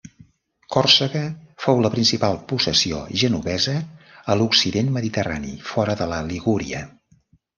[0.75, 1.19] Còrsega
[1.65, 3.75] fou la principal possessió genovesa
[4.35, 6.81] a l'occident mediterrani fora de la Ligúria.